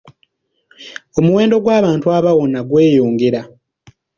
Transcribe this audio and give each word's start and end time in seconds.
Omuwendo 1.19 1.55
gw'abantu 1.63 2.07
abawona 2.17 2.59
gweyongera. 2.69 3.41